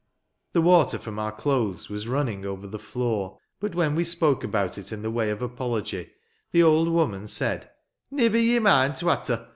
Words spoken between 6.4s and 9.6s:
the old woman said," Nivver ye mind t' watter.